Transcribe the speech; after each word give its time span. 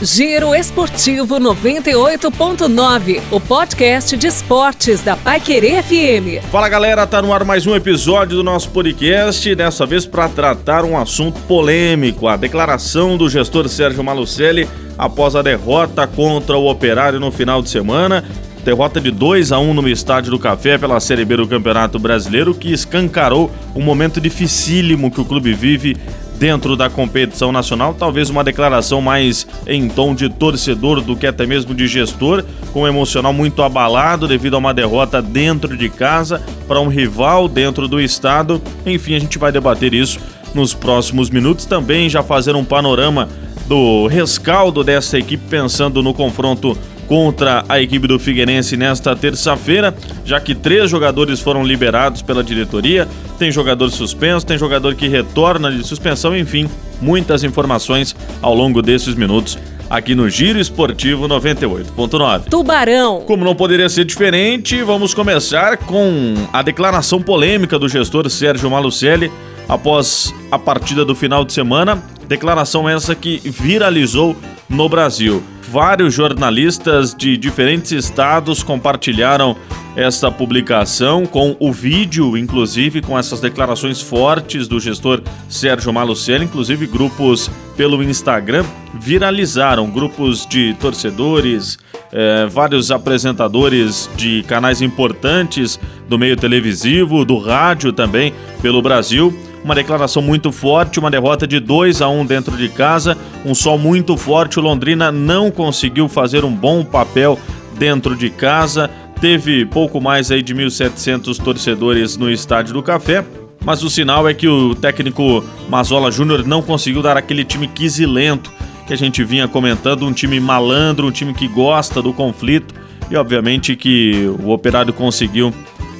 Giro 0.00 0.54
Esportivo 0.54 1.40
98.9, 1.40 3.20
o 3.32 3.40
podcast 3.40 4.16
de 4.16 4.28
esportes 4.28 5.02
da 5.02 5.16
Paiquerê 5.16 5.82
FM. 5.82 6.40
Fala 6.52 6.68
galera, 6.68 7.04
tá 7.04 7.20
no 7.20 7.32
ar 7.32 7.44
mais 7.44 7.66
um 7.66 7.74
episódio 7.74 8.36
do 8.36 8.44
nosso 8.44 8.70
podcast, 8.70 9.52
dessa 9.56 9.84
vez 9.84 10.06
para 10.06 10.28
tratar 10.28 10.84
um 10.84 10.96
assunto 10.96 11.40
polêmico, 11.48 12.28
a 12.28 12.36
declaração 12.36 13.16
do 13.16 13.28
gestor 13.28 13.68
Sérgio 13.68 14.04
Malucelli 14.04 14.68
após 14.96 15.34
a 15.34 15.42
derrota 15.42 16.06
contra 16.06 16.56
o 16.56 16.70
Operário 16.70 17.18
no 17.18 17.32
final 17.32 17.60
de 17.60 17.68
semana. 17.68 18.24
Derrota 18.64 19.00
de 19.00 19.10
2 19.10 19.50
a 19.50 19.58
1 19.58 19.74
no 19.74 19.88
Estádio 19.88 20.30
do 20.30 20.38
Café 20.38 20.78
pela 20.78 21.00
Série 21.00 21.24
B 21.24 21.38
do 21.38 21.48
Campeonato 21.48 21.98
Brasileiro, 21.98 22.54
que 22.54 22.72
escancarou 22.72 23.50
um 23.74 23.82
momento 23.82 24.20
dificílimo 24.20 25.10
que 25.10 25.20
o 25.20 25.24
clube 25.24 25.54
vive 25.54 25.96
dentro 26.38 26.76
da 26.76 26.88
competição 26.88 27.50
nacional, 27.50 27.94
talvez 27.94 28.30
uma 28.30 28.44
declaração 28.44 29.00
mais 29.00 29.46
em 29.66 29.88
tom 29.88 30.14
de 30.14 30.28
torcedor 30.28 31.00
do 31.00 31.16
que 31.16 31.26
até 31.26 31.46
mesmo 31.46 31.74
de 31.74 31.86
gestor, 31.86 32.44
com 32.72 32.82
um 32.82 32.86
emocional 32.86 33.32
muito 33.32 33.62
abalado 33.62 34.28
devido 34.28 34.54
a 34.54 34.58
uma 34.58 34.72
derrota 34.72 35.20
dentro 35.20 35.76
de 35.76 35.88
casa 35.88 36.42
para 36.66 36.80
um 36.80 36.88
rival 36.88 37.48
dentro 37.48 37.88
do 37.88 38.00
estado. 38.00 38.62
Enfim, 38.86 39.14
a 39.14 39.18
gente 39.18 39.38
vai 39.38 39.50
debater 39.50 39.92
isso 39.92 40.20
nos 40.54 40.72
próximos 40.72 41.28
minutos 41.28 41.64
também, 41.64 42.08
já 42.08 42.22
fazer 42.22 42.54
um 42.54 42.64
panorama 42.64 43.28
do 43.66 44.06
rescaldo 44.06 44.82
dessa 44.82 45.18
equipe 45.18 45.44
pensando 45.48 46.02
no 46.02 46.14
confronto 46.14 46.76
contra 47.08 47.64
a 47.68 47.80
equipe 47.80 48.06
do 48.06 48.18
Figueirense 48.18 48.76
nesta 48.76 49.16
terça-feira, 49.16 49.94
já 50.24 50.38
que 50.38 50.54
três 50.54 50.90
jogadores 50.90 51.40
foram 51.40 51.64
liberados 51.64 52.20
pela 52.20 52.44
diretoria, 52.44 53.08
tem 53.38 53.50
jogador 53.50 53.90
suspenso, 53.90 54.44
tem 54.44 54.58
jogador 54.58 54.94
que 54.94 55.08
retorna 55.08 55.72
de 55.72 55.82
suspensão, 55.82 56.36
enfim, 56.36 56.68
muitas 57.00 57.42
informações 57.42 58.14
ao 58.42 58.54
longo 58.54 58.82
desses 58.82 59.14
minutos 59.14 59.58
aqui 59.88 60.14
no 60.14 60.28
Giro 60.28 60.58
Esportivo 60.58 61.26
98.9. 61.26 62.50
Tubarão. 62.50 63.22
Como 63.26 63.44
não 63.44 63.54
poderia 63.54 63.88
ser 63.88 64.04
diferente, 64.04 64.82
vamos 64.82 65.14
começar 65.14 65.78
com 65.78 66.34
a 66.52 66.62
declaração 66.62 67.22
polêmica 67.22 67.78
do 67.78 67.88
gestor 67.88 68.28
Sérgio 68.28 68.70
Malucelli 68.70 69.32
após 69.68 70.34
a 70.50 70.58
partida 70.58 71.04
do 71.04 71.14
final 71.14 71.44
de 71.44 71.52
semana. 71.52 72.02
Declaração 72.28 72.86
essa 72.86 73.14
que 73.14 73.40
viralizou 73.44 74.36
no 74.68 74.88
Brasil. 74.88 75.42
Vários 75.70 76.14
jornalistas 76.14 77.14
de 77.14 77.36
diferentes 77.36 77.92
estados 77.92 78.62
compartilharam 78.62 79.56
essa 79.94 80.30
publicação 80.30 81.26
com 81.26 81.56
o 81.58 81.72
vídeo, 81.72 82.36
inclusive 82.36 83.02
com 83.02 83.18
essas 83.18 83.40
declarações 83.40 84.00
fortes 84.00 84.68
do 84.68 84.78
gestor 84.78 85.22
Sérgio 85.48 85.92
Malucelli, 85.92 86.44
inclusive 86.44 86.86
grupos 86.86 87.50
pelo 87.76 88.02
Instagram 88.02 88.64
viralizaram, 88.94 89.90
grupos 89.90 90.46
de 90.46 90.74
torcedores, 90.80 91.78
eh, 92.12 92.46
vários 92.50 92.90
apresentadores 92.90 94.08
de 94.16 94.42
canais 94.44 94.80
importantes 94.80 95.78
do 96.08 96.18
meio 96.18 96.36
televisivo, 96.36 97.24
do 97.24 97.38
rádio 97.38 97.92
também 97.92 98.32
pelo 98.62 98.80
Brasil 98.80 99.36
uma 99.68 99.74
declaração 99.74 100.22
muito 100.22 100.50
forte, 100.50 100.98
uma 100.98 101.10
derrota 101.10 101.46
de 101.46 101.60
2 101.60 102.00
a 102.00 102.08
1 102.08 102.24
dentro 102.24 102.56
de 102.56 102.70
casa, 102.70 103.18
um 103.44 103.54
sol 103.54 103.76
muito 103.76 104.16
forte. 104.16 104.58
O 104.58 104.62
Londrina 104.62 105.12
não 105.12 105.50
conseguiu 105.50 106.08
fazer 106.08 106.42
um 106.42 106.50
bom 106.50 106.82
papel 106.82 107.38
dentro 107.78 108.16
de 108.16 108.30
casa. 108.30 108.88
Teve 109.20 109.66
pouco 109.66 110.00
mais 110.00 110.30
aí 110.30 110.42
de 110.42 110.54
1.700 110.54 111.36
torcedores 111.36 112.16
no 112.16 112.30
Estádio 112.30 112.72
do 112.72 112.82
Café. 112.82 113.22
Mas 113.62 113.82
o 113.82 113.90
sinal 113.90 114.26
é 114.26 114.32
que 114.32 114.48
o 114.48 114.74
técnico 114.74 115.44
Mazola 115.68 116.10
Júnior 116.10 116.46
não 116.46 116.62
conseguiu 116.62 117.02
dar 117.02 117.18
aquele 117.18 117.44
time 117.44 117.68
quisilento 117.68 118.50
que 118.86 118.94
a 118.94 118.96
gente 118.96 119.22
vinha 119.22 119.46
comentando, 119.46 120.06
um 120.06 120.12
time 120.14 120.40
malandro, 120.40 121.08
um 121.08 121.12
time 121.12 121.34
que 121.34 121.46
gosta 121.46 122.00
do 122.00 122.14
conflito 122.14 122.74
e 123.10 123.16
obviamente 123.16 123.76
que 123.76 124.34
o 124.42 124.48
Operário 124.48 124.94
conseguiu 124.94 125.52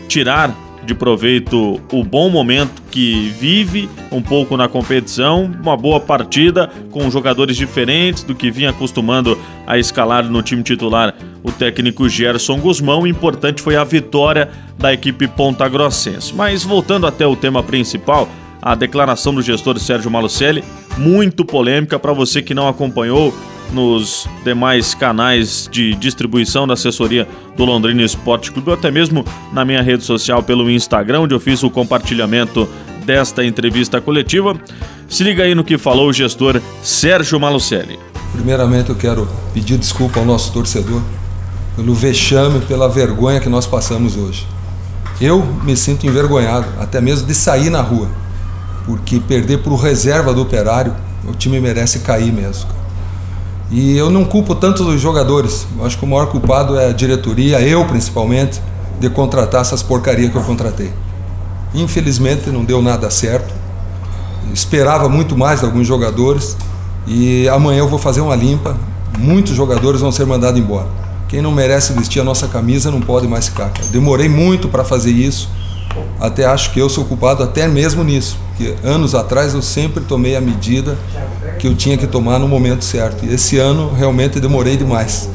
tirar 0.08 0.56
de 0.89 0.94
proveito 0.94 1.79
o 1.92 2.02
bom 2.02 2.30
momento 2.30 2.83
que 2.90 3.29
vive 3.39 3.90
um 4.11 4.23
pouco 4.23 4.57
na 4.57 4.67
competição, 4.68 5.45
uma 5.62 5.77
boa 5.77 6.01
partida 6.01 6.70
com 6.90 7.11
jogadores 7.11 7.58
diferentes 7.58 8.23
do 8.23 8.35
que 8.35 8.51
vinha 8.51 8.70
acostumando 8.70 9.39
a 9.67 9.77
escalar 9.77 10.24
no 10.24 10.42
time 10.42 10.62
titular 10.62 11.14
o 11.45 11.52
técnico 11.52 12.08
Gerson 12.08 12.58
Guzmão. 12.58 13.02
O 13.02 13.07
importante 13.07 13.61
foi 13.61 13.77
a 13.77 13.85
vitória 13.85 14.48
da 14.79 14.90
equipe 14.90 15.29
Ponta 15.29 15.68
Grossense. 15.68 16.35
Mas 16.35 16.64
voltando 16.64 17.07
até 17.07 17.27
o 17.27 17.36
tema 17.36 17.62
principal, 17.62 18.27
a 18.62 18.74
declaração 18.74 19.35
do 19.35 19.42
gestor 19.42 19.79
Sérgio 19.79 20.11
Malucelli, 20.11 20.64
muito 20.96 21.45
polêmica 21.45 21.98
para 21.98 22.14
você 22.14 22.41
que 22.41 22.55
não 22.55 22.67
acompanhou 22.67 23.35
nos 23.73 24.29
demais 24.45 24.95
canais 24.95 25.68
de 25.70 25.95
distribuição 25.95 26.67
da 26.67 26.74
assessoria 26.74 27.29
do 27.56 27.64
Londrina 27.64 28.02
Esporte 28.02 28.51
Clube, 28.51 28.70
ou 28.70 28.74
até 28.74 28.90
mesmo 28.90 29.24
na 29.52 29.64
minha 29.64 29.83
rede 29.83 30.05
social 30.05 30.42
pelo 30.42 30.70
Instagram, 30.70 31.20
onde 31.20 31.34
eu 31.34 31.40
fiz 31.40 31.62
o 31.62 31.70
compartilhamento 31.70 32.68
desta 33.05 33.45
entrevista 33.45 34.01
coletiva. 34.01 34.55
Se 35.08 35.24
liga 35.24 35.42
aí 35.42 35.55
no 35.55 35.64
que 35.64 35.79
falou 35.79 36.08
o 36.08 36.12
gestor 36.12 36.61
Sérgio 36.83 37.40
Malucelli. 37.40 37.98
Primeiramente, 38.33 38.90
eu 38.90 38.96
quero 38.96 39.29
pedir 39.55 39.79
desculpa 39.79 40.20
ao 40.20 40.27
nosso 40.27 40.52
torcedor 40.52 41.02
pelo 41.74 41.95
vexame, 41.95 42.61
pela 42.61 42.89
vergonha 42.89 43.40
que 43.40 43.48
nós 43.48 43.67
passamos 43.67 44.17
hoje. 44.17 44.46
Eu 45.20 45.42
me 45.64 45.77
sinto 45.77 46.06
envergonhado, 46.06 46.67
até 46.79 47.00
mesmo 47.00 47.27
de 47.27 47.35
sair 47.35 47.70
na 47.70 47.80
rua, 47.80 48.08
porque 48.85 49.18
perder 49.18 49.58
para 49.58 49.73
o 49.73 49.77
reserva 49.77 50.33
do 50.35 50.42
operário, 50.42 50.95
o 51.27 51.33
time 51.33 51.58
merece 51.61 52.00
cair 52.00 52.33
mesmo. 52.33 52.77
E 53.70 53.96
eu 53.96 54.11
não 54.11 54.24
culpo 54.24 54.55
tanto 54.55 54.83
os 54.89 55.01
jogadores. 55.01 55.67
Acho 55.83 55.98
que 55.98 56.05
o 56.05 56.08
maior 56.08 56.27
culpado 56.27 56.79
é 56.79 56.89
a 56.89 56.92
diretoria, 56.92 57.61
eu 57.61 57.84
principalmente, 57.84 58.61
de 58.98 59.11
contratar 59.11 59.61
essas 59.61 59.83
porcarias 59.83 60.30
que 60.30 60.36
eu 60.36 60.42
contratei. 60.42 60.90
Infelizmente 61.74 62.48
não 62.51 62.64
deu 62.64 62.80
nada 62.80 63.11
certo. 63.11 63.55
Esperava 64.52 65.08
muito 65.08 65.36
mais 65.36 65.61
de 65.61 65.67
alguns 65.67 65.86
jogadores 65.86 66.56
e 67.06 67.48
amanhã 67.48 67.80
eu 67.80 67.89
vou 67.89 67.98
fazer 67.98 68.20
uma 68.20 68.34
limpa. 68.34 68.77
Muitos 69.18 69.55
jogadores 69.55 70.00
vão 70.00 70.11
ser 70.11 70.24
mandados 70.24 70.58
embora. 70.58 70.86
Quem 71.29 71.42
não 71.42 71.52
merece 71.52 71.92
vestir 71.92 72.20
a 72.20 72.24
nossa 72.24 72.48
camisa 72.48 72.90
não 72.90 73.02
pode 73.02 73.29
mais 73.29 73.48
ficar. 73.48 73.70
Eu 73.83 73.89
demorei 73.89 74.29
muito 74.30 74.68
para 74.68 74.83
fazer 74.83 75.11
isso. 75.11 75.50
Até 76.20 76.45
acho 76.45 76.73
que 76.73 76.81
eu 76.81 76.89
sou 76.89 77.05
culpado 77.05 77.42
até 77.42 77.69
mesmo 77.69 78.03
nisso, 78.03 78.36
porque 78.48 78.75
anos 78.85 79.14
atrás 79.14 79.55
eu 79.55 79.63
sempre 79.63 80.03
tomei 80.05 80.36
a 80.36 80.41
medida 80.41 80.97
que 81.59 81.67
eu 81.67 81.75
tinha 81.75 81.97
que 81.97 82.07
tomar 82.07 82.39
no 82.39 82.48
momento 82.48 82.85
certo. 82.85 83.25
E 83.25 83.33
esse 83.33 83.59
ano 83.59 83.92
realmente 83.95 84.41
demorei 84.41 84.77
demais. 84.77 85.29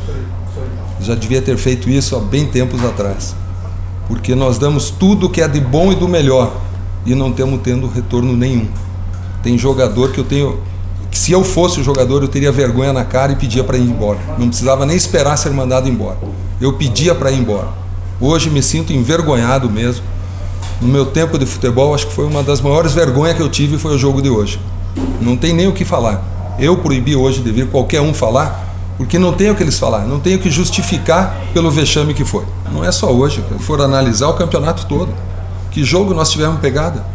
Já 1.02 1.16
devia 1.16 1.42
ter 1.42 1.58
feito 1.58 1.90
isso 1.90 2.16
há 2.16 2.20
bem 2.20 2.46
tempos 2.46 2.84
atrás. 2.84 3.36
Porque 4.08 4.36
nós 4.36 4.58
damos 4.58 4.90
tudo 4.90 5.30
que 5.30 5.42
é 5.42 5.48
de 5.48 5.60
bom 5.60 5.92
e 5.92 5.96
do 5.96 6.08
melhor 6.08 6.56
e 7.06 7.16
não 7.16 7.32
temos 7.32 7.62
tendo 7.62 7.88
retorno 7.88 8.36
nenhum. 8.36 8.68
Tem 9.42 9.58
jogador 9.58 10.12
que 10.12 10.20
eu 10.20 10.24
tenho 10.24 10.60
que 11.14 11.20
se 11.20 11.32
eu 11.32 11.44
fosse 11.44 11.80
o 11.80 11.84
jogador 11.84 12.24
eu 12.24 12.28
teria 12.28 12.52
vergonha 12.52 12.92
na 12.92 13.06
cara 13.06 13.34
e 13.34 13.36
pedia 13.36 13.64
para 13.64 13.78
ir 13.78 13.84
embora. 13.84 14.18
Não 14.38 14.48
precisava 14.48 14.84
nem 14.84 14.98
esperar 14.98 15.38
ser 15.38 15.52
mandado 15.52 15.88
embora. 15.88 16.18
Eu 16.60 16.74
pedia 16.74 17.14
para 17.14 17.32
ir 17.32 17.40
embora. 17.40 17.68
Hoje 18.20 18.50
me 18.50 18.64
sinto 18.64 18.92
envergonhado 18.92 19.70
mesmo. 19.70 20.04
No 20.84 20.90
meu 20.90 21.06
tempo 21.06 21.40
de 21.40 21.46
futebol, 21.46 21.96
acho 21.96 22.08
que 22.08 22.14
foi 22.14 22.26
uma 22.26 22.44
das 22.44 22.60
maiores 22.60 22.92
vergonhas 22.92 23.38
que 23.38 23.42
eu 23.42 23.48
tive 23.48 23.78
foi 23.78 23.96
o 23.96 23.98
jogo 23.98 24.22
de 24.22 24.30
hoje. 24.30 24.60
Não 25.22 25.38
tem 25.38 25.54
nem 25.54 25.66
o 25.66 25.72
que 25.72 25.86
falar. 25.86 26.22
Eu 26.60 26.76
proibi 26.76 27.16
hoje 27.16 27.40
de 27.40 27.50
vir 27.54 27.68
qualquer 27.70 28.02
um 28.02 28.14
falar, 28.14 28.76
porque 28.98 29.18
não 29.18 29.32
tem 29.32 29.50
o 29.50 29.56
que 29.56 29.64
eles 29.64 29.80
falar, 29.80 30.06
não 30.06 30.20
tem 30.20 30.36
o 30.36 30.40
que 30.40 30.52
justificar 30.52 31.38
pelo 31.54 31.72
vexame 31.72 32.14
que 32.14 32.26
foi. 32.26 32.44
Não 32.70 32.84
é 32.84 32.92
só 32.92 33.10
hoje, 33.14 33.42
for 33.60 33.80
analisar 33.80 34.28
o 34.28 34.34
campeonato 34.34 34.86
todo. 34.86 35.08
Que 35.72 35.86
jogo 35.86 36.14
nós 36.14 36.30
tivemos 36.30 36.60
pegada? 36.60 37.06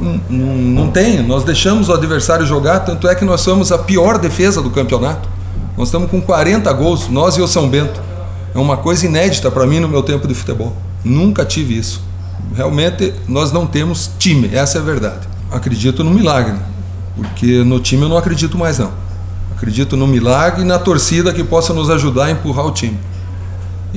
Não, 0.00 0.20
não, 0.30 0.54
não 0.54 0.90
tem, 0.92 1.20
nós 1.24 1.42
deixamos 1.42 1.88
o 1.88 1.92
adversário 1.92 2.46
jogar, 2.46 2.80
tanto 2.80 3.08
é 3.08 3.16
que 3.16 3.24
nós 3.24 3.40
somos 3.40 3.72
a 3.72 3.78
pior 3.78 4.16
defesa 4.16 4.62
do 4.62 4.70
campeonato. 4.70 5.28
Nós 5.76 5.88
estamos 5.88 6.08
com 6.08 6.22
40 6.22 6.72
gols, 6.72 7.08
nós 7.08 7.36
e 7.36 7.42
o 7.42 7.48
São 7.48 7.68
Bento. 7.68 8.00
É 8.54 8.58
uma 8.60 8.76
coisa 8.76 9.06
inédita 9.06 9.50
para 9.50 9.66
mim 9.66 9.80
no 9.80 9.88
meu 9.88 10.04
tempo 10.04 10.28
de 10.28 10.34
futebol. 10.34 10.72
Nunca 11.04 11.44
tive 11.44 11.76
isso. 11.76 12.05
Realmente 12.54 13.12
nós 13.28 13.52
não 13.52 13.66
temos 13.66 14.10
time, 14.18 14.50
essa 14.54 14.78
é 14.78 14.80
a 14.80 14.84
verdade. 14.84 15.26
Acredito 15.50 16.02
no 16.02 16.10
milagre 16.10 16.54
porque 17.16 17.64
no 17.64 17.80
time 17.80 18.02
eu 18.02 18.08
não 18.08 18.18
acredito 18.18 18.58
mais 18.58 18.78
não. 18.78 18.92
Acredito 19.56 19.96
no 19.96 20.06
milagre 20.06 20.60
e 20.60 20.64
na 20.64 20.78
torcida 20.78 21.32
que 21.32 21.42
possa 21.42 21.72
nos 21.72 21.88
ajudar 21.88 22.26
a 22.26 22.30
empurrar 22.30 22.66
o 22.66 22.70
time. 22.70 22.98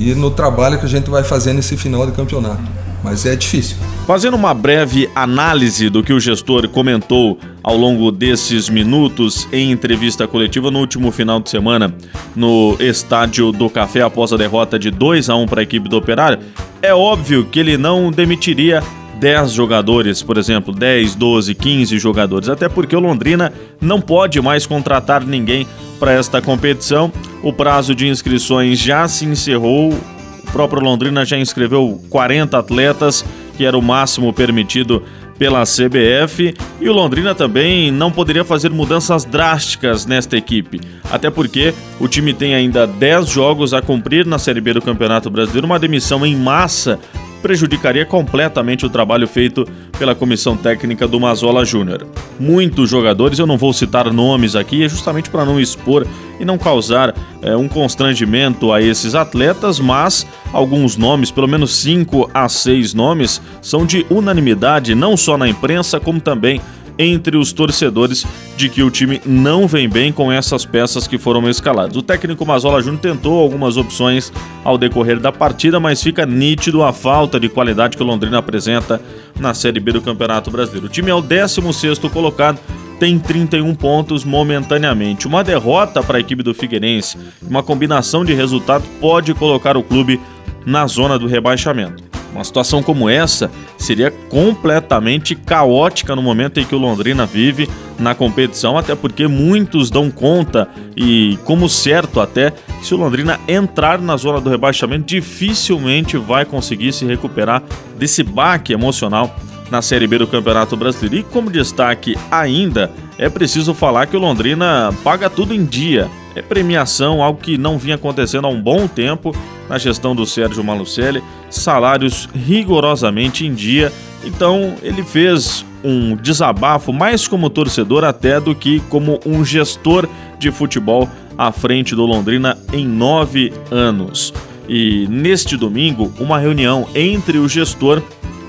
E 0.00 0.14
no 0.14 0.30
trabalho 0.30 0.78
que 0.78 0.86
a 0.86 0.88
gente 0.88 1.10
vai 1.10 1.22
fazer 1.22 1.52
nesse 1.52 1.76
final 1.76 2.06
de 2.06 2.12
campeonato. 2.12 2.62
Mas 3.04 3.26
é 3.26 3.36
difícil. 3.36 3.76
Fazendo 4.06 4.34
uma 4.34 4.54
breve 4.54 5.10
análise 5.14 5.90
do 5.90 6.02
que 6.02 6.10
o 6.10 6.18
gestor 6.18 6.66
comentou 6.70 7.38
ao 7.62 7.76
longo 7.76 8.10
desses 8.10 8.70
minutos 8.70 9.46
em 9.52 9.70
entrevista 9.70 10.26
coletiva 10.26 10.70
no 10.70 10.78
último 10.78 11.12
final 11.12 11.38
de 11.38 11.50
semana 11.50 11.94
no 12.34 12.78
estádio 12.80 13.52
do 13.52 13.68
Café 13.68 14.00
após 14.00 14.32
a 14.32 14.38
derrota 14.38 14.78
de 14.78 14.90
2 14.90 15.28
a 15.28 15.36
1 15.36 15.46
para 15.46 15.60
a 15.60 15.62
equipe 15.62 15.86
do 15.86 15.98
Operário, 15.98 16.38
é 16.80 16.94
óbvio 16.94 17.44
que 17.44 17.60
ele 17.60 17.76
não 17.76 18.10
demitiria 18.10 18.82
10 19.18 19.52
jogadores, 19.52 20.22
por 20.22 20.38
exemplo, 20.38 20.72
10, 20.72 21.14
12, 21.14 21.54
15 21.54 21.98
jogadores, 21.98 22.48
até 22.48 22.70
porque 22.70 22.96
o 22.96 23.00
Londrina 23.00 23.52
não 23.78 24.00
pode 24.00 24.40
mais 24.40 24.66
contratar 24.66 25.26
ninguém 25.26 25.66
para 26.00 26.12
esta 26.12 26.40
competição. 26.40 27.12
O 27.42 27.52
prazo 27.52 27.94
de 27.94 28.08
inscrições 28.08 28.78
já 28.78 29.06
se 29.06 29.26
encerrou. 29.26 29.90
O 29.92 30.52
próprio 30.52 30.82
Londrina 30.82 31.24
já 31.24 31.38
inscreveu 31.38 32.02
40 32.08 32.58
atletas, 32.58 33.24
que 33.56 33.64
era 33.64 33.78
o 33.78 33.82
máximo 33.82 34.32
permitido 34.32 35.04
pela 35.40 35.62
CBF 35.62 36.54
e 36.78 36.88
o 36.90 36.92
Londrina 36.92 37.34
também 37.34 37.90
não 37.90 38.12
poderia 38.12 38.44
fazer 38.44 38.68
mudanças 38.68 39.24
drásticas 39.24 40.04
nesta 40.04 40.36
equipe, 40.36 40.78
até 41.10 41.30
porque 41.30 41.72
o 41.98 42.06
time 42.06 42.34
tem 42.34 42.54
ainda 42.54 42.86
10 42.86 43.26
jogos 43.26 43.72
a 43.72 43.80
cumprir 43.80 44.26
na 44.26 44.38
Série 44.38 44.60
B 44.60 44.74
do 44.74 44.82
Campeonato 44.82 45.30
Brasileiro, 45.30 45.66
uma 45.66 45.78
demissão 45.78 46.26
em 46.26 46.36
massa 46.36 46.98
prejudicaria 47.42 48.04
completamente 48.04 48.86
o 48.86 48.90
trabalho 48.90 49.26
feito 49.26 49.66
pela 49.98 50.14
comissão 50.14 50.56
técnica 50.56 51.06
do 51.06 51.18
Mazola 51.18 51.64
Júnior. 51.64 52.06
Muitos 52.38 52.88
jogadores, 52.88 53.38
eu 53.38 53.46
não 53.46 53.58
vou 53.58 53.72
citar 53.72 54.12
nomes 54.12 54.56
aqui, 54.56 54.84
é 54.84 54.88
justamente 54.88 55.30
para 55.30 55.44
não 55.44 55.60
expor 55.60 56.06
e 56.38 56.44
não 56.44 56.56
causar 56.56 57.14
é, 57.42 57.56
um 57.56 57.68
constrangimento 57.68 58.72
a 58.72 58.80
esses 58.80 59.14
atletas, 59.14 59.78
mas 59.78 60.26
alguns 60.52 60.96
nomes, 60.96 61.30
pelo 61.30 61.48
menos 61.48 61.74
cinco 61.74 62.30
a 62.32 62.48
seis 62.48 62.94
nomes, 62.94 63.40
são 63.60 63.84
de 63.84 64.06
unanimidade, 64.10 64.94
não 64.94 65.16
só 65.16 65.36
na 65.36 65.48
imprensa, 65.48 66.00
como 66.00 66.20
também 66.20 66.60
entre 67.00 67.38
os 67.38 67.50
torcedores 67.50 68.26
de 68.58 68.68
que 68.68 68.82
o 68.82 68.90
time 68.90 69.22
não 69.24 69.66
vem 69.66 69.88
bem 69.88 70.12
com 70.12 70.30
essas 70.30 70.66
peças 70.66 71.06
que 71.06 71.16
foram 71.16 71.48
escaladas. 71.48 71.96
O 71.96 72.02
técnico 72.02 72.44
Mazola 72.44 72.82
Júnior 72.82 73.00
tentou 73.00 73.40
algumas 73.40 73.78
opções 73.78 74.30
ao 74.62 74.76
decorrer 74.76 75.18
da 75.18 75.32
partida, 75.32 75.80
mas 75.80 76.02
fica 76.02 76.26
nítido 76.26 76.82
a 76.82 76.92
falta 76.92 77.40
de 77.40 77.48
qualidade 77.48 77.96
que 77.96 78.02
o 78.02 78.06
Londrina 78.06 78.36
apresenta 78.38 79.00
na 79.38 79.54
Série 79.54 79.80
B 79.80 79.92
do 79.92 80.02
Campeonato 80.02 80.50
Brasileiro. 80.50 80.88
O 80.88 80.90
time 80.90 81.10
é 81.10 81.14
o 81.14 81.22
16º 81.22 82.10
colocado, 82.10 82.60
tem 82.98 83.18
31 83.18 83.74
pontos 83.74 84.22
momentaneamente. 84.22 85.26
Uma 85.26 85.42
derrota 85.42 86.02
para 86.02 86.18
a 86.18 86.20
equipe 86.20 86.42
do 86.42 86.52
Figueirense, 86.52 87.16
uma 87.40 87.62
combinação 87.62 88.26
de 88.26 88.34
resultados 88.34 88.86
pode 89.00 89.32
colocar 89.32 89.74
o 89.74 89.82
clube 89.82 90.20
na 90.66 90.86
zona 90.86 91.18
do 91.18 91.26
rebaixamento. 91.26 92.09
Uma 92.32 92.44
situação 92.44 92.82
como 92.82 93.08
essa 93.08 93.50
seria 93.76 94.10
completamente 94.10 95.34
caótica 95.34 96.14
no 96.14 96.22
momento 96.22 96.60
em 96.60 96.64
que 96.64 96.74
o 96.74 96.78
Londrina 96.78 97.26
vive 97.26 97.68
na 97.98 98.14
competição, 98.14 98.78
até 98.78 98.94
porque 98.94 99.26
muitos 99.26 99.90
dão 99.90 100.10
conta 100.10 100.68
e, 100.96 101.38
como 101.44 101.68
certo 101.68 102.20
até, 102.20 102.52
se 102.82 102.94
o 102.94 102.96
Londrina 102.96 103.38
entrar 103.48 104.00
na 104.00 104.16
zona 104.16 104.40
do 104.40 104.48
rebaixamento, 104.48 105.06
dificilmente 105.06 106.16
vai 106.16 106.44
conseguir 106.44 106.92
se 106.92 107.04
recuperar 107.04 107.62
desse 107.98 108.22
baque 108.22 108.72
emocional 108.72 109.34
na 109.70 109.82
Série 109.82 110.06
B 110.06 110.18
do 110.18 110.26
Campeonato 110.26 110.76
Brasileiro. 110.76 111.16
E 111.16 111.22
como 111.22 111.50
destaque 111.50 112.16
ainda, 112.30 112.90
é 113.18 113.28
preciso 113.28 113.74
falar 113.74 114.06
que 114.06 114.16
o 114.16 114.20
Londrina 114.20 114.94
paga 115.04 115.28
tudo 115.28 115.54
em 115.54 115.64
dia. 115.64 116.08
É 116.34 116.42
premiação, 116.42 117.22
algo 117.22 117.40
que 117.40 117.58
não 117.58 117.76
vinha 117.76 117.96
acontecendo 117.96 118.46
há 118.46 118.50
um 118.50 118.60
bom 118.60 118.86
tempo 118.86 119.34
na 119.70 119.78
gestão 119.78 120.16
do 120.16 120.26
Sérgio 120.26 120.64
Malucelli, 120.64 121.22
salários 121.48 122.28
rigorosamente 122.34 123.46
em 123.46 123.54
dia. 123.54 123.92
Então 124.24 124.74
ele 124.82 125.04
fez 125.04 125.64
um 125.84 126.16
desabafo 126.16 126.92
mais 126.92 127.28
como 127.28 127.48
torcedor 127.48 128.02
até 128.02 128.40
do 128.40 128.52
que 128.52 128.80
como 128.90 129.20
um 129.24 129.44
gestor 129.44 130.08
de 130.40 130.50
futebol 130.50 131.08
à 131.38 131.52
frente 131.52 131.94
do 131.94 132.04
Londrina 132.04 132.58
em 132.72 132.84
nove 132.84 133.52
anos. 133.70 134.34
E 134.68 135.06
neste 135.08 135.56
domingo, 135.56 136.12
uma 136.18 136.38
reunião 136.38 136.88
entre 136.92 137.38
o 137.38 137.48
gestor 137.48 138.02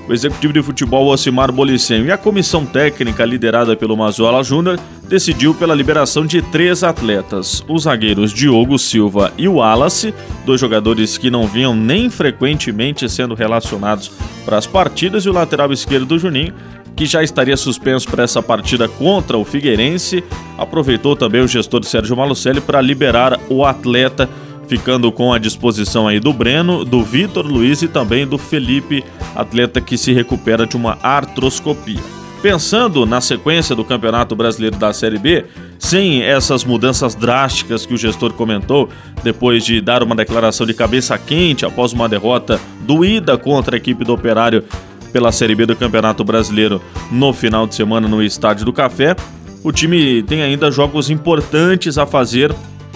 o 0.09 0.13
executivo 0.13 0.51
de 0.51 0.61
futebol 0.61 1.07
Ocimar 1.07 1.51
Bolicem 1.51 2.05
e 2.05 2.11
a 2.11 2.17
comissão 2.17 2.65
técnica 2.65 3.23
liderada 3.23 3.77
pelo 3.77 3.95
Mazola 3.95 4.43
Júnior 4.43 4.79
decidiu 5.11 5.53
pela 5.53 5.75
liberação 5.75 6.25
de 6.25 6.41
três 6.41 6.83
atletas: 6.85 7.63
os 7.67 7.83
zagueiros 7.83 8.31
Diogo 8.31 8.79
Silva 8.79 9.33
e 9.37 9.45
Wallace, 9.45 10.13
dois 10.45 10.59
jogadores 10.59 11.17
que 11.17 11.29
não 11.29 11.45
vinham 11.45 11.75
nem 11.75 12.09
frequentemente 12.09 13.09
sendo 13.09 13.35
relacionados 13.35 14.09
para 14.45 14.57
as 14.57 14.65
partidas, 14.65 15.25
e 15.25 15.29
o 15.29 15.33
lateral 15.33 15.73
esquerdo 15.73 16.05
do 16.05 16.17
Juninho, 16.17 16.53
que 16.95 17.05
já 17.05 17.21
estaria 17.21 17.57
suspenso 17.57 18.07
para 18.09 18.23
essa 18.23 18.41
partida 18.41 18.87
contra 18.87 19.37
o 19.37 19.43
Figueirense. 19.43 20.23
Aproveitou 20.57 21.13
também 21.13 21.41
o 21.41 21.47
gestor 21.47 21.83
Sérgio 21.83 22.15
Malucelli 22.15 22.61
para 22.61 22.79
liberar 22.79 23.37
o 23.49 23.65
atleta 23.65 24.29
ficando 24.67 25.11
com 25.11 25.33
a 25.33 25.37
disposição 25.37 26.07
aí 26.07 26.17
do 26.17 26.31
Breno, 26.31 26.85
do 26.85 27.03
Vitor 27.03 27.45
Luiz 27.45 27.81
e 27.81 27.89
também 27.89 28.25
do 28.25 28.37
Felipe, 28.37 29.03
atleta 29.35 29.81
que 29.81 29.97
se 29.97 30.13
recupera 30.13 30.65
de 30.65 30.77
uma 30.77 30.97
artroscopia. 31.03 32.20
Pensando 32.41 33.05
na 33.05 33.21
sequência 33.21 33.75
do 33.75 33.85
Campeonato 33.85 34.35
Brasileiro 34.35 34.75
da 34.75 34.91
Série 34.91 35.19
B, 35.19 35.45
sem 35.77 36.23
essas 36.23 36.63
mudanças 36.63 37.13
drásticas 37.13 37.85
que 37.85 37.93
o 37.93 37.97
gestor 37.97 38.33
comentou, 38.33 38.89
depois 39.23 39.63
de 39.63 39.79
dar 39.79 40.01
uma 40.01 40.15
declaração 40.15 40.65
de 40.65 40.73
cabeça 40.73 41.15
quente 41.19 41.67
após 41.67 41.93
uma 41.93 42.09
derrota 42.09 42.59
doída 42.81 43.37
contra 43.37 43.75
a 43.75 43.77
equipe 43.77 44.03
do 44.03 44.13
Operário 44.13 44.63
pela 45.13 45.31
Série 45.31 45.53
B 45.53 45.67
do 45.67 45.75
Campeonato 45.75 46.23
Brasileiro 46.23 46.81
no 47.11 47.31
final 47.31 47.67
de 47.67 47.75
semana 47.75 48.07
no 48.07 48.23
Estádio 48.23 48.65
do 48.65 48.73
Café, 48.73 49.15
o 49.63 49.71
time 49.71 50.23
tem 50.23 50.41
ainda 50.41 50.71
jogos 50.71 51.11
importantes 51.11 51.99
a 51.99 52.07
fazer 52.07 52.51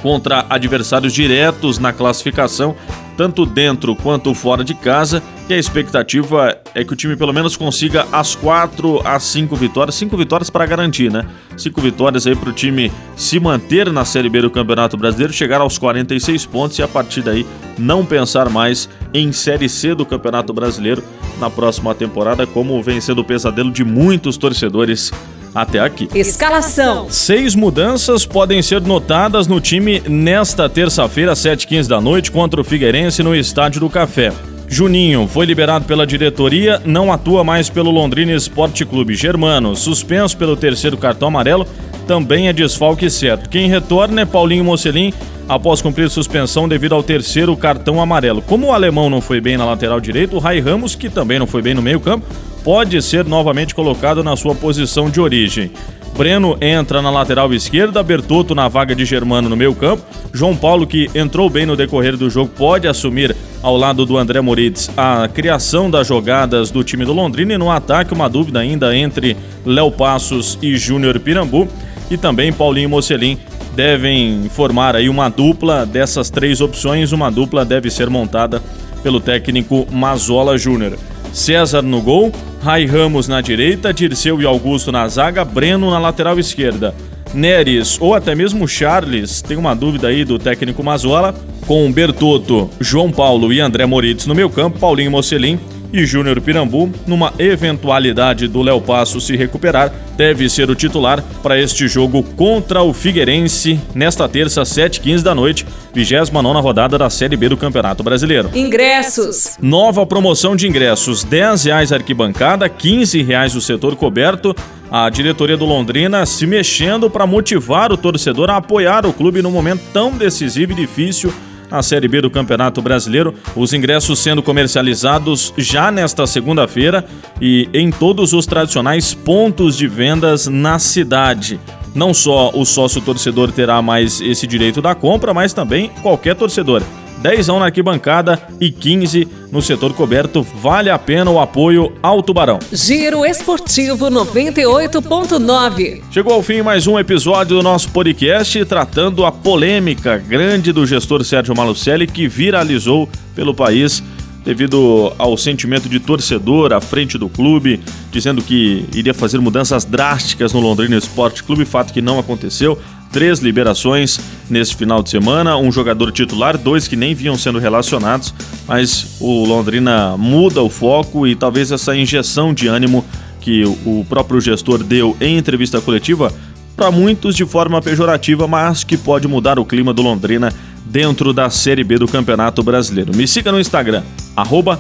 contra 0.05 0.45
adversários 0.51 1.11
diretos 1.11 1.79
na 1.79 1.91
classificação, 1.91 2.75
tanto 3.17 3.43
dentro 3.43 3.95
quanto 3.95 4.35
fora 4.35 4.63
de 4.63 4.75
casa. 4.75 5.23
E 5.49 5.53
a 5.55 5.57
expectativa 5.57 6.55
é 6.75 6.83
que 6.83 6.93
o 6.93 6.95
time 6.95 7.15
pelo 7.15 7.33
menos 7.33 7.57
consiga 7.57 8.05
as 8.11 8.35
quatro 8.35 9.01
a 9.03 9.19
cinco 9.19 9.55
vitórias, 9.55 9.95
cinco 9.95 10.15
vitórias 10.15 10.47
para 10.51 10.63
garantir, 10.67 11.11
né? 11.11 11.25
Cinco 11.57 11.81
vitórias 11.81 12.27
aí 12.27 12.35
para 12.35 12.51
o 12.51 12.53
time 12.53 12.91
se 13.15 13.39
manter 13.39 13.91
na 13.91 14.05
Série 14.05 14.29
B 14.29 14.41
do 14.41 14.51
Campeonato 14.51 14.95
Brasileiro, 14.95 15.33
chegar 15.33 15.59
aos 15.59 15.79
46 15.79 16.45
pontos 16.45 16.77
e 16.77 16.83
a 16.83 16.87
partir 16.87 17.23
daí 17.23 17.43
não 17.75 18.05
pensar 18.05 18.47
mais 18.47 18.87
em 19.11 19.31
Série 19.31 19.67
C 19.67 19.95
do 19.95 20.05
Campeonato 20.05 20.53
Brasileiro 20.53 21.03
na 21.39 21.49
próxima 21.49 21.95
temporada, 21.95 22.45
como 22.45 22.79
vem 22.83 23.01
sendo 23.01 23.21
o 23.21 23.25
pesadelo 23.25 23.71
de 23.71 23.83
muitos 23.83 24.37
torcedores 24.37 25.11
até 25.55 25.79
aqui. 25.79 26.09
Escalação: 26.13 27.07
Seis 27.09 27.55
mudanças 27.55 28.25
podem 28.25 28.61
ser 28.61 28.81
notadas 28.81 29.47
no 29.47 29.61
time 29.61 30.03
nesta 30.05 30.67
terça-feira, 30.67 31.31
7h15 31.31 31.87
da 31.87 32.01
noite, 32.01 32.29
contra 32.29 32.59
o 32.59 32.63
Figueirense 32.63 33.23
no 33.23 33.33
Estádio 33.33 33.79
do 33.79 33.89
Café. 33.89 34.33
Juninho 34.67 35.27
foi 35.27 35.45
liberado 35.45 35.85
pela 35.85 36.07
diretoria, 36.07 36.81
não 36.83 37.13
atua 37.13 37.43
mais 37.43 37.69
pelo 37.69 37.91
Londrina 37.91 38.33
Esporte 38.33 38.83
Clube. 38.83 39.13
Germano, 39.13 39.75
suspenso 39.75 40.35
pelo 40.35 40.57
terceiro 40.57 40.97
cartão 40.97 41.27
amarelo, 41.27 41.67
também 42.07 42.47
é 42.47 42.53
desfalque 42.53 43.09
certo. 43.09 43.49
Quem 43.49 43.67
retorna 43.67 44.21
é 44.21 44.25
Paulinho 44.25 44.63
Mocelin, 44.63 45.13
após 45.47 45.81
cumprir 45.81 46.09
suspensão 46.09 46.67
devido 46.67 46.95
ao 46.95 47.03
terceiro 47.03 47.55
cartão 47.55 48.01
amarelo. 48.01 48.41
Como 48.41 48.67
o 48.67 48.73
alemão 48.73 49.09
não 49.09 49.21
foi 49.21 49.39
bem 49.39 49.57
na 49.57 49.65
lateral 49.65 49.99
direita, 49.99 50.35
o 50.35 50.39
Rai 50.39 50.59
Ramos, 50.59 50.95
que 50.95 51.09
também 51.09 51.39
não 51.39 51.47
foi 51.47 51.61
bem 51.61 51.73
no 51.73 51.81
meio-campo, 51.81 52.25
pode 52.63 52.99
ser 53.01 53.25
novamente 53.25 53.75
colocado 53.75 54.23
na 54.23 54.35
sua 54.35 54.55
posição 54.55 55.09
de 55.09 55.21
origem. 55.21 55.71
Breno 56.17 56.57
entra 56.61 57.01
na 57.01 57.09
lateral 57.09 57.53
esquerda, 57.53 58.01
Bertotto 58.01 58.55
na 58.55 58.69
vaga 58.69 58.95
de 58.95 59.03
Germano 59.03 59.49
no 59.49 59.57
meio 59.57 59.75
campo. 59.75 60.01
João 60.33 60.55
Paulo, 60.55 60.87
que 60.87 61.09
entrou 61.13 61.49
bem 61.49 61.65
no 61.65 61.75
decorrer 61.75 62.15
do 62.15 62.29
jogo, 62.29 62.49
pode 62.57 62.87
assumir 62.87 63.35
ao 63.61 63.75
lado 63.75 64.05
do 64.05 64.17
André 64.17 64.39
Moritz 64.39 64.89
a 64.95 65.27
criação 65.27 65.89
das 65.89 66.07
jogadas 66.07 66.71
do 66.71 66.85
time 66.85 67.03
do 67.03 67.11
Londrina 67.11 67.53
e 67.53 67.57
no 67.57 67.69
ataque 67.69 68.13
uma 68.13 68.29
dúvida 68.29 68.59
ainda 68.59 68.95
entre 68.95 69.35
Léo 69.65 69.91
Passos 69.91 70.57
e 70.61 70.77
Júnior 70.77 71.19
Pirambu 71.19 71.67
e 72.09 72.17
também 72.17 72.51
Paulinho 72.51 72.89
Mocelin 72.89 73.37
devem 73.75 74.49
formar 74.49 74.95
aí 74.95 75.09
uma 75.09 75.29
dupla 75.29 75.85
dessas 75.85 76.29
três 76.29 76.61
opções, 76.61 77.11
uma 77.11 77.29
dupla 77.29 77.65
deve 77.65 77.89
ser 77.89 78.09
montada 78.09 78.61
pelo 79.03 79.19
técnico 79.19 79.85
Mazola 79.91 80.57
Júnior. 80.57 80.97
César 81.33 81.81
no 81.81 82.01
gol, 82.01 82.31
Rai 82.63 82.85
Ramos 82.85 83.27
na 83.27 83.41
direita, 83.41 83.93
Dirceu 83.93 84.41
e 84.41 84.45
Augusto 84.45 84.91
na 84.91 85.07
zaga, 85.07 85.43
Breno 85.43 85.91
na 85.91 85.99
lateral 85.99 86.39
esquerda. 86.39 86.95
Neres 87.33 87.99
ou 87.99 88.15
até 88.15 88.33
mesmo 88.33 88.67
Charles, 88.67 89.41
tem 89.41 89.57
uma 89.57 89.75
dúvida 89.75 90.07
aí 90.07 90.23
do 90.23 90.39
técnico 90.39 90.81
Mazola, 90.81 91.35
com 91.67 91.91
Bertotto, 91.91 92.69
João 92.79 93.11
Paulo 93.11 93.51
e 93.51 93.59
André 93.59 93.85
Moritz 93.85 94.25
no 94.25 94.33
meio 94.33 94.49
campo, 94.49 94.79
Paulinho 94.79 95.11
Mocelin 95.11 95.59
e 95.91 96.05
Júnior 96.05 96.39
Pirambu, 96.41 96.91
numa 97.07 97.33
eventualidade 97.39 98.47
do 98.47 98.61
Léo 98.61 98.81
Passo 98.81 99.19
se 99.21 99.35
recuperar, 99.35 99.91
deve 100.17 100.49
ser 100.49 100.69
o 100.69 100.75
titular 100.75 101.23
para 101.41 101.59
este 101.59 101.87
jogo 101.87 102.23
contra 102.23 102.81
o 102.81 102.93
Figueirense 102.93 103.79
nesta 103.93 104.27
terça, 104.27 104.63
7h15 104.63 105.21
da 105.21 105.35
noite, 105.35 105.65
29 105.93 106.59
rodada 106.59 106.97
da 106.97 107.09
Série 107.09 107.37
B 107.37 107.49
do 107.49 107.57
Campeonato 107.57 108.03
Brasileiro. 108.03 108.49
Ingressos. 108.53 109.57
Nova 109.61 110.05
promoção 110.05 110.55
de 110.55 110.67
ingressos: 110.67 111.23
10 111.23 111.65
reais 111.65 111.91
arquibancada, 111.91 112.67
15 112.67 113.21
reais 113.21 113.55
o 113.55 113.61
setor 113.61 113.95
coberto. 113.95 114.55
A 114.91 115.09
diretoria 115.09 115.57
do 115.57 115.65
Londrina 115.65 116.25
se 116.25 116.45
mexendo 116.45 117.09
para 117.09 117.25
motivar 117.25 117.91
o 117.91 117.97
torcedor 117.97 118.49
a 118.49 118.57
apoiar 118.57 119.05
o 119.05 119.11
clube 119.11 119.41
num 119.41 119.51
momento 119.51 119.81
tão 119.91 120.11
decisivo 120.11 120.71
e 120.73 120.75
difícil 120.75 121.33
a 121.69 121.81
Série 121.81 122.07
B 122.07 122.21
do 122.21 122.29
Campeonato 122.29 122.81
Brasileiro. 122.81 123.33
Os 123.55 123.73
ingressos 123.73 124.19
sendo 124.19 124.41
comercializados 124.43 125.53
já 125.57 125.91
nesta 125.91 126.25
segunda-feira 126.27 127.05
e 127.41 127.69
em 127.73 127.91
todos 127.91 128.33
os 128.33 128.45
tradicionais 128.45 129.13
pontos 129.13 129.77
de 129.77 129.87
vendas 129.87 130.47
na 130.47 130.79
cidade. 130.79 131.59
Não 131.93 132.13
só 132.13 132.51
o 132.53 132.65
sócio 132.65 133.01
torcedor 133.01 133.51
terá 133.51 133.81
mais 133.81 134.19
esse 134.19 134.45
direito 134.45 134.81
da 134.81 134.93
compra, 134.93 135.33
mas 135.33 135.53
também 135.53 135.89
qualquer 136.01 136.35
torcedor. 136.35 136.83
10 137.25 137.47
na 137.47 137.65
arquibancada 137.65 138.39
e 138.61 138.69
15 138.69 139.27
no 139.51 139.59
setor 139.59 139.93
coberto. 139.93 140.43
Vale 140.43 140.91
a 140.91 140.99
pena 140.99 141.31
o 141.31 141.39
apoio 141.39 141.91
ao 142.03 142.21
Tubarão. 142.21 142.59
Giro 142.71 143.25
Esportivo 143.25 144.11
98.9. 144.11 146.03
Chegou 146.11 146.33
ao 146.33 146.43
fim 146.43 146.61
mais 146.61 146.85
um 146.85 146.99
episódio 146.99 147.57
do 147.57 147.63
nosso 147.63 147.89
podcast 147.89 148.63
tratando 148.65 149.25
a 149.25 149.31
polêmica 149.31 150.19
grande 150.19 150.71
do 150.71 150.85
gestor 150.85 151.23
Sérgio 151.23 151.55
Malucelli 151.55 152.05
que 152.05 152.27
viralizou 152.27 153.09
pelo 153.33 153.55
país 153.55 154.03
devido 154.45 155.11
ao 155.17 155.35
sentimento 155.35 155.89
de 155.89 155.99
torcedor 155.99 156.71
à 156.71 156.79
frente 156.79 157.17
do 157.17 157.27
clube, 157.27 157.79
dizendo 158.11 158.43
que 158.43 158.85
iria 158.93 159.15
fazer 159.15 159.39
mudanças 159.39 159.83
drásticas 159.83 160.53
no 160.53 160.59
Londrina 160.59 160.95
Esporte 160.95 161.43
Clube, 161.43 161.65
fato 161.65 161.91
que 161.91 162.03
não 162.03 162.19
aconteceu. 162.19 162.79
Três 163.15 163.39
liberações 163.39 164.19
nesse 164.49 164.75
final 164.75 165.01
de 165.01 165.09
semana, 165.09 165.55
um 165.55 165.71
jogador 165.71 166.11
titular, 166.11 166.57
dois 166.57 166.85
que 166.85 166.97
nem 166.97 167.15
vinham 167.15 167.37
sendo 167.37 167.59
relacionados, 167.59 168.33
mas 168.67 169.15
o 169.21 169.45
Londrina 169.45 170.17
muda 170.17 170.61
o 170.61 170.69
foco 170.69 171.25
e 171.25 171.33
talvez 171.33 171.71
essa 171.71 171.95
injeção 171.95 172.53
de 172.53 172.67
ânimo 172.67 173.05
que 173.39 173.63
o 173.85 174.05
próprio 174.09 174.41
gestor 174.41 174.83
deu 174.83 175.15
em 175.21 175.37
entrevista 175.37 175.79
coletiva, 175.79 176.29
para 176.75 176.91
muitos 176.91 177.37
de 177.37 177.45
forma 177.45 177.81
pejorativa, 177.81 178.49
mas 178.49 178.83
que 178.83 178.97
pode 178.97 179.29
mudar 179.29 179.57
o 179.57 179.63
clima 179.63 179.93
do 179.93 180.01
Londrina 180.01 180.51
dentro 180.95 181.33
da 181.33 181.49
Série 181.49 181.83
B 181.83 181.97
do 181.97 182.07
Campeonato 182.07 182.63
Brasileiro. 182.63 183.13
Me 183.13 183.27
siga 183.27 183.51
no 183.51 183.59
Instagram, 183.59 184.01
arroba 184.33 184.79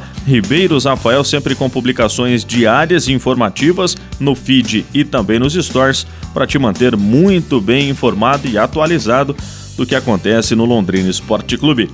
Rafael, 0.85 1.25
sempre 1.25 1.55
com 1.55 1.69
publicações 1.69 2.45
diárias 2.45 3.09
e 3.09 3.11
informativas 3.11 3.97
no 4.17 4.33
feed 4.33 4.85
e 4.93 5.03
também 5.03 5.39
nos 5.39 5.55
stores, 5.55 6.07
para 6.33 6.47
te 6.47 6.57
manter 6.57 6.95
muito 6.95 7.59
bem 7.59 7.89
informado 7.89 8.47
e 8.47 8.57
atualizado 8.57 9.35
do 9.75 9.85
que 9.85 9.93
acontece 9.93 10.55
no 10.55 10.63
Londrina 10.63 11.09
Esporte 11.09 11.57
Clube. 11.57 11.91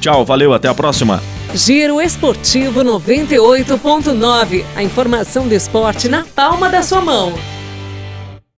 Tchau, 0.00 0.24
valeu, 0.24 0.52
até 0.52 0.68
a 0.68 0.74
próxima. 0.74 1.20
Giro 1.52 2.00
Esportivo 2.00 2.80
98.9. 2.84 4.64
A 4.76 4.84
informação 4.84 5.48
do 5.48 5.54
esporte 5.54 6.08
na 6.08 6.24
palma 6.24 6.68
da 6.68 6.80
sua 6.80 7.00
mão. 7.00 7.34